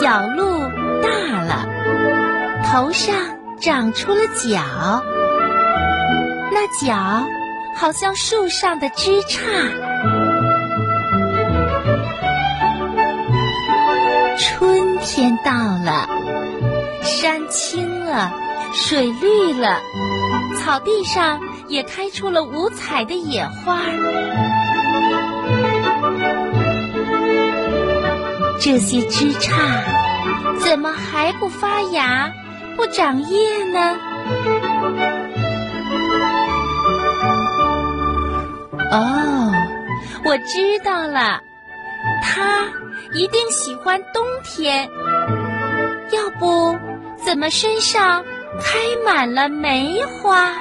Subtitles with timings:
[0.00, 0.62] 小鹿
[1.02, 1.68] 大了
[2.64, 3.14] 头上
[3.60, 5.04] 长出了角
[6.50, 7.26] 那角
[7.76, 9.38] 好像树上的枝杈。
[14.38, 16.08] 春天到了
[17.02, 18.32] 山青了
[18.72, 19.82] 水绿了
[20.58, 23.82] 草地上也开出了五彩的野花
[28.60, 29.50] 这些枝杈
[30.60, 32.30] 怎么还不发芽、
[32.76, 33.96] 不长叶呢？
[38.92, 39.50] 哦，
[40.24, 41.40] 我知道了，
[42.22, 42.64] 它
[43.14, 44.88] 一定喜欢冬天。
[46.12, 46.76] 要不，
[47.24, 48.22] 怎么身上
[48.60, 50.52] 开满了梅花？